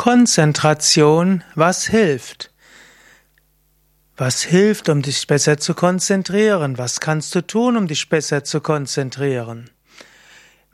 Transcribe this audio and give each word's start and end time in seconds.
Konzentration, 0.00 1.44
was 1.54 1.86
hilft? 1.86 2.50
Was 4.16 4.40
hilft, 4.40 4.88
um 4.88 5.02
dich 5.02 5.26
besser 5.26 5.58
zu 5.58 5.74
konzentrieren? 5.74 6.78
Was 6.78 7.00
kannst 7.00 7.34
du 7.34 7.46
tun, 7.46 7.76
um 7.76 7.86
dich 7.86 8.08
besser 8.08 8.42
zu 8.42 8.62
konzentrieren? 8.62 9.68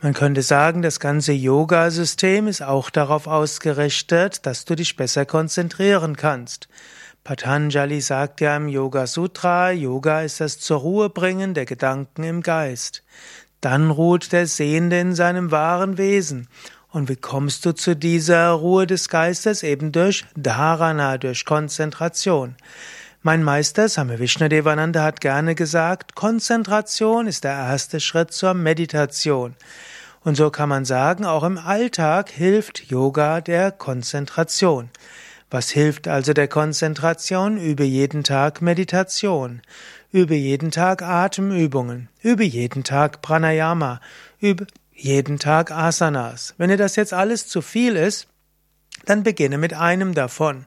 Man 0.00 0.14
könnte 0.14 0.42
sagen, 0.42 0.80
das 0.80 1.00
ganze 1.00 1.32
Yoga-System 1.32 2.46
ist 2.46 2.62
auch 2.62 2.88
darauf 2.88 3.26
ausgerichtet, 3.26 4.46
dass 4.46 4.64
du 4.64 4.76
dich 4.76 4.94
besser 4.94 5.26
konzentrieren 5.26 6.16
kannst. 6.16 6.68
Patanjali 7.24 8.00
sagt 8.02 8.40
ja 8.40 8.56
im 8.56 8.68
Yoga 8.68 9.08
Sutra, 9.08 9.72
Yoga 9.72 10.22
ist 10.22 10.38
das 10.38 10.60
zur 10.60 10.78
Ruhe 10.78 11.10
bringen 11.10 11.52
der 11.52 11.64
Gedanken 11.64 12.22
im 12.22 12.42
Geist. 12.42 13.02
Dann 13.60 13.90
ruht 13.90 14.30
der 14.30 14.46
Sehende 14.46 15.00
in 15.00 15.16
seinem 15.16 15.50
wahren 15.50 15.98
Wesen. 15.98 16.46
Und 16.96 17.10
wie 17.10 17.16
kommst 17.16 17.66
du 17.66 17.74
zu 17.74 17.94
dieser 17.94 18.52
Ruhe 18.52 18.86
des 18.86 19.10
Geistes? 19.10 19.62
Eben 19.62 19.92
durch 19.92 20.24
Dharana, 20.34 21.18
durch 21.18 21.44
Konzentration. 21.44 22.56
Mein 23.20 23.42
Meister 23.42 23.90
Same 23.90 24.18
Vishnadevananda 24.18 25.02
hat 25.02 25.20
gerne 25.20 25.54
gesagt, 25.54 26.14
Konzentration 26.14 27.26
ist 27.26 27.44
der 27.44 27.52
erste 27.52 28.00
Schritt 28.00 28.32
zur 28.32 28.54
Meditation. 28.54 29.56
Und 30.24 30.38
so 30.38 30.48
kann 30.48 30.70
man 30.70 30.86
sagen, 30.86 31.26
auch 31.26 31.42
im 31.42 31.58
Alltag 31.58 32.30
hilft 32.30 32.90
Yoga 32.90 33.42
der 33.42 33.72
Konzentration. 33.72 34.88
Was 35.50 35.68
hilft 35.68 36.08
also 36.08 36.32
der 36.32 36.48
Konzentration? 36.48 37.58
Übe 37.58 37.84
jeden 37.84 38.24
Tag 38.24 38.62
Meditation. 38.62 39.60
Übe 40.12 40.34
jeden 40.34 40.70
Tag 40.70 41.02
Atemübungen. 41.02 42.08
Übe 42.22 42.44
jeden 42.44 42.84
Tag 42.84 43.20
Pranayama. 43.20 44.00
Übe 44.40 44.66
jeden 44.96 45.38
Tag 45.38 45.70
Asanas. 45.70 46.54
Wenn 46.58 46.70
dir 46.70 46.76
das 46.76 46.96
jetzt 46.96 47.12
alles 47.12 47.46
zu 47.46 47.62
viel 47.62 47.96
ist, 47.96 48.28
dann 49.04 49.22
beginne 49.22 49.58
mit 49.58 49.74
einem 49.74 50.14
davon. 50.14 50.66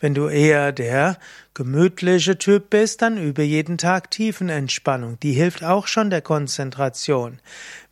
Wenn 0.00 0.14
du 0.14 0.28
eher 0.28 0.70
der 0.70 1.18
gemütliche 1.54 2.38
Typ 2.38 2.70
bist, 2.70 3.02
dann 3.02 3.18
übe 3.18 3.42
jeden 3.42 3.78
Tag 3.78 4.12
Tiefenentspannung. 4.12 5.18
Die 5.18 5.32
hilft 5.32 5.64
auch 5.64 5.88
schon 5.88 6.08
der 6.08 6.22
Konzentration. 6.22 7.40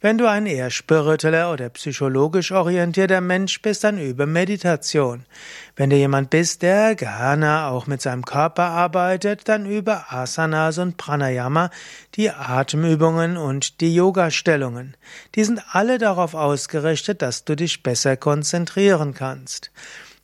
Wenn 0.01 0.19
du 0.19 0.31
ein 0.31 0.47
eher 0.47 0.71
spiritueller 0.71 1.53
oder 1.53 1.69
psychologisch 1.71 2.53
orientierter 2.53 3.21
Mensch 3.21 3.61
bist, 3.61 3.83
dann 3.83 3.99
übe 3.99 4.27
Meditation. 4.27 5.25
Wenn 5.75 5.91
du 5.91 5.97
jemand 5.97 6.31
bist, 6.31 6.63
der 6.63 6.95
gerne 6.95 7.65
auch 7.67 7.89
mit 7.89 8.01
seinem 8.03 8.25
Körper 8.25 8.67
arbeitet, 8.67 9.49
dann 9.49 9.67
übe 9.67 10.13
Asanas 10.13 10.79
und 10.79 10.99
Pranayama, 10.99 11.71
die 12.15 12.31
Atemübungen 12.31 13.37
und 13.37 13.81
die 13.81 13.93
Yoga-Stellungen. 13.93 14.97
Die 15.35 15.43
sind 15.43 15.61
alle 15.73 15.99
darauf 15.99 16.35
ausgerichtet, 16.35 17.21
dass 17.21 17.45
du 17.45 17.57
dich 17.57 17.83
besser 17.83 18.17
konzentrieren 18.17 19.13
kannst. 19.13 19.73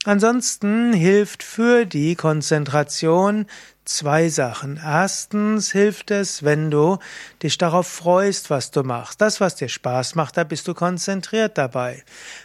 Ansonsten 0.04 0.92
hilft 0.92 1.44
für 1.44 1.86
die 1.86 2.16
Konzentration 2.16 3.46
zwei 3.84 4.28
Sachen. 4.28 4.80
Erstens 4.84 5.70
hilft 5.70 6.10
es, 6.10 6.42
wenn 6.42 6.72
du 6.72 6.98
dich 7.40 7.56
darauf 7.56 7.86
freust, 7.86 8.50
was 8.50 8.72
du 8.72 8.82
machst. 8.82 9.20
Das, 9.20 9.40
was 9.40 9.54
dir 9.54 9.68
Spaß 9.68 10.16
macht, 10.16 10.36
da 10.36 10.42
bist 10.42 10.66
du 10.66 10.74
konzentriert 10.74 11.56
dabei. 11.56 12.02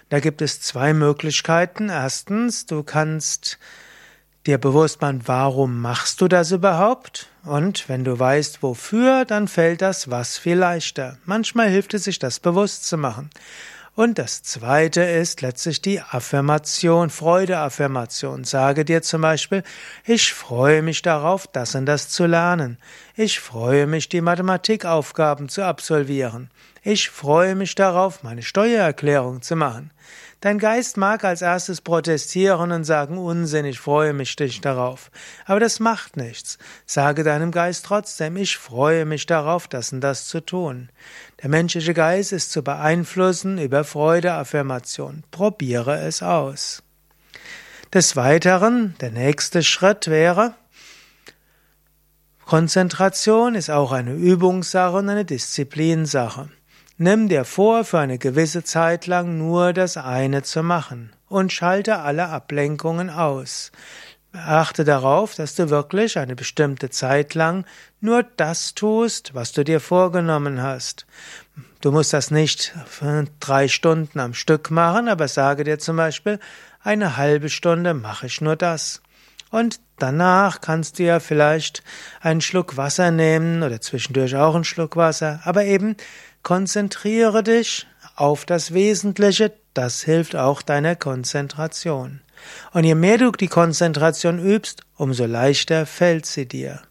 Da 0.10 0.20
gibt 0.20 0.44
es 0.44 0.62
zwei 0.62 0.94
Möglichkeiten. 0.94 1.90
Erstens, 1.90 2.68
du 2.68 2.84
kannst 2.84 3.58
dir 4.46 4.60
bewusst 4.60 5.02
machen, 5.02 5.24
warum 5.26 5.82
machst 5.82 6.22
du 6.22 6.28
das 6.28 6.52
überhaupt? 6.52 7.28
Und 7.44 7.90
wenn 7.90 8.04
du 8.04 8.18
weißt, 8.18 8.62
wofür, 8.62 9.26
dann 9.26 9.48
fällt 9.48 9.82
das 9.82 10.12
was 10.12 10.38
viel 10.38 10.58
leichter. 10.58 11.18
Manchmal 11.26 11.70
hilft 11.70 11.96
es 11.96 12.04
sich, 12.04 12.20
das 12.20 12.40
bewusst 12.40 12.86
zu 12.86 12.98
machen. 12.98 13.30
Und 13.98 14.20
das 14.20 14.44
zweite 14.44 15.02
ist 15.02 15.42
letztlich 15.42 15.82
die 15.82 16.00
Affirmation, 16.00 17.10
Freudeaffirmation. 17.10 18.44
Sage 18.44 18.86
dir 18.86 19.02
zum 19.02 19.24
Beispiel, 19.24 19.64
ich 20.06 20.36
freue 20.36 20.84
mich 20.84 21.02
darauf, 21.02 21.48
das 21.48 21.74
und 21.74 21.88
das 21.88 22.08
zu 22.08 22.28
lernen. 22.28 22.78
Ich 23.16 23.40
freue 23.40 23.88
mich, 23.88 24.08
die 24.08 24.22
Mathematikaufgaben 24.22 25.50
zu 25.50 25.66
absolvieren. 25.66 26.52
Ich 26.90 27.10
freue 27.10 27.56
mich 27.56 27.76
darauf, 27.76 28.24
meine 28.24 28.42
Steuererklärung 28.42 29.42
zu 29.42 29.58
machen. 29.58 29.92
Dein 30.40 30.58
Geist 30.58 30.96
mag 30.96 31.26
als 31.26 31.42
erstes 31.42 31.82
protestieren 31.82 32.72
und 32.72 32.86
sagen, 32.86 33.18
Unsinn, 33.18 33.66
ich 33.66 33.78
freue 33.78 34.14
mich 34.14 34.38
dich 34.38 34.62
darauf. 34.62 35.12
Aber 35.44 35.60
das 35.60 35.82
macht 35.82 36.16
nichts. 36.16 36.58
Sage 36.86 37.26
deinem 37.26 37.52
Geist 37.52 37.84
trotzdem, 37.86 38.38
ich 38.38 38.56
freue 38.56 39.04
mich 39.04 39.26
darauf, 39.26 39.68
das 39.68 39.92
und 39.92 40.00
das 40.00 40.28
zu 40.28 40.40
tun. 40.40 40.88
Der 41.44 41.50
menschliche 41.50 41.94
Geist 41.94 42.32
ist 42.32 42.54
zu 42.54 42.64
beeinflussen 42.64 43.58
über 43.58 43.84
Freudeaffirmation. 43.84 45.26
Probiere 45.30 46.00
es 46.00 46.24
aus. 46.24 46.84
Des 47.94 48.16
Weiteren, 48.16 48.96
der 49.02 49.12
nächste 49.12 49.62
Schritt 49.62 50.08
wäre, 50.08 50.54
Konzentration 52.46 53.56
ist 53.56 53.70
auch 53.70 53.92
eine 53.92 54.14
Übungssache 54.14 54.96
und 54.96 55.10
eine 55.10 55.26
Disziplinsache. 55.26 56.48
Nimm 57.00 57.30
dir 57.30 57.46
vor, 57.46 57.84
für 57.84 58.00
eine 58.00 58.18
gewisse 58.18 58.64
Zeit 58.64 59.06
lang 59.06 59.38
nur 59.38 59.72
das 59.72 59.98
eine 59.98 60.42
zu 60.42 60.64
machen 60.64 61.14
und 61.30 61.54
schalte 61.54 62.00
alle 62.00 62.30
Ablenkungen 62.30 63.12
aus. 63.12 63.72
Achte 64.34 64.84
darauf, 64.84 65.36
dass 65.36 65.54
du 65.54 65.70
wirklich 65.70 66.18
eine 66.18 66.36
bestimmte 66.36 66.90
Zeit 66.90 67.36
lang 67.36 67.66
nur 68.02 68.24
das 68.24 68.74
tust, 68.74 69.36
was 69.36 69.52
du 69.52 69.64
dir 69.64 69.80
vorgenommen 69.80 70.62
hast. 70.62 71.06
Du 71.82 71.92
musst 71.92 72.14
das 72.14 72.32
nicht 72.32 72.74
drei 73.40 73.68
Stunden 73.68 74.20
am 74.20 74.34
Stück 74.34 74.72
machen, 74.72 75.08
aber 75.08 75.28
sage 75.28 75.64
dir 75.64 75.78
zum 75.78 75.98
Beispiel, 75.98 76.40
eine 76.82 77.16
halbe 77.16 77.50
Stunde 77.50 77.94
mache 77.94 78.26
ich 78.26 78.42
nur 78.42 78.56
das. 78.56 79.04
Und 79.52 79.80
danach 79.98 80.62
kannst 80.62 81.00
du 81.00 81.04
ja 81.04 81.20
vielleicht 81.20 81.84
einen 82.22 82.42
Schluck 82.42 82.78
Wasser 82.78 83.12
nehmen 83.12 83.64
oder 83.64 83.82
zwischendurch 83.82 84.36
auch 84.36 84.56
einen 84.56 84.64
Schluck 84.64 84.96
Wasser, 84.96 85.42
aber 85.44 85.66
eben 85.66 85.96
Konzentriere 86.48 87.44
dich 87.44 87.88
auf 88.16 88.46
das 88.46 88.74
Wesentliche, 88.74 89.52
das 89.74 90.04
hilft 90.04 90.38
auch 90.38 90.62
deiner 90.62 90.96
Konzentration. 90.96 92.22
Und 92.72 92.86
je 92.86 92.96
mehr 92.96 93.18
du 93.18 93.34
die 93.34 93.50
Konzentration 93.50 94.40
übst, 94.40 94.84
umso 94.96 95.26
leichter 95.26 95.86
fällt 95.86 96.26
sie 96.26 96.48
dir. 96.48 96.87